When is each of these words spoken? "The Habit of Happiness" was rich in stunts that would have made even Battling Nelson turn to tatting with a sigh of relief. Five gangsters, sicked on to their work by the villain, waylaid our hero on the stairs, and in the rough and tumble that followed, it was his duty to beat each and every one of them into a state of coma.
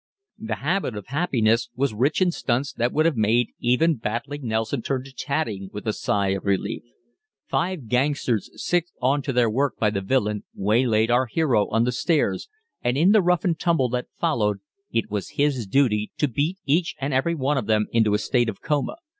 "The 0.39 0.55
Habit 0.55 0.95
of 0.95 1.05
Happiness" 1.09 1.69
was 1.75 1.93
rich 1.93 2.23
in 2.23 2.31
stunts 2.31 2.73
that 2.73 2.91
would 2.91 3.05
have 3.05 3.15
made 3.15 3.49
even 3.59 3.97
Battling 3.97 4.47
Nelson 4.47 4.81
turn 4.81 5.03
to 5.03 5.13
tatting 5.13 5.69
with 5.71 5.85
a 5.85 5.93
sigh 5.93 6.29
of 6.29 6.43
relief. 6.43 6.81
Five 7.47 7.87
gangsters, 7.87 8.49
sicked 8.55 8.91
on 8.99 9.21
to 9.21 9.31
their 9.31 9.47
work 9.47 9.77
by 9.77 9.91
the 9.91 10.01
villain, 10.01 10.43
waylaid 10.55 11.11
our 11.11 11.27
hero 11.27 11.67
on 11.69 11.83
the 11.83 11.91
stairs, 11.91 12.49
and 12.81 12.97
in 12.97 13.11
the 13.11 13.21
rough 13.21 13.45
and 13.45 13.59
tumble 13.59 13.89
that 13.89 14.07
followed, 14.19 14.61
it 14.89 15.11
was 15.11 15.33
his 15.37 15.67
duty 15.67 16.11
to 16.17 16.27
beat 16.27 16.57
each 16.65 16.95
and 16.99 17.13
every 17.13 17.35
one 17.35 17.59
of 17.59 17.67
them 17.67 17.85
into 17.91 18.15
a 18.15 18.17
state 18.17 18.49
of 18.49 18.59
coma. 18.59 18.95